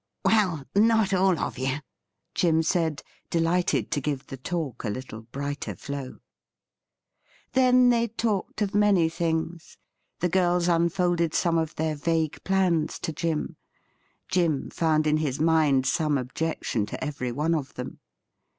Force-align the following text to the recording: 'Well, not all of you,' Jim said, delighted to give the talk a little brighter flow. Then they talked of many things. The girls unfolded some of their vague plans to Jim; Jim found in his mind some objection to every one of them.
'Well, 0.25 0.65
not 0.75 1.13
all 1.13 1.37
of 1.37 1.59
you,' 1.59 1.77
Jim 2.33 2.63
said, 2.63 3.03
delighted 3.29 3.91
to 3.91 4.01
give 4.01 4.25
the 4.25 4.37
talk 4.37 4.83
a 4.83 4.89
little 4.89 5.21
brighter 5.21 5.75
flow. 5.75 6.17
Then 7.53 7.89
they 7.89 8.07
talked 8.07 8.63
of 8.63 8.73
many 8.73 9.09
things. 9.09 9.77
The 10.19 10.27
girls 10.29 10.67
unfolded 10.67 11.35
some 11.35 11.59
of 11.59 11.75
their 11.75 11.93
vague 11.93 12.43
plans 12.43 12.97
to 12.97 13.13
Jim; 13.13 13.57
Jim 14.27 14.71
found 14.71 15.05
in 15.05 15.17
his 15.17 15.39
mind 15.39 15.85
some 15.85 16.17
objection 16.17 16.87
to 16.87 17.03
every 17.03 17.31
one 17.31 17.53
of 17.53 17.75
them. 17.75 17.99